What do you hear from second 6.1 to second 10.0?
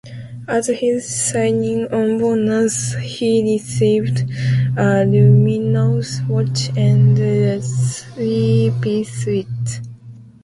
watch and a three-piece suit.